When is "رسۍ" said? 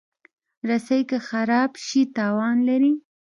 0.69-1.01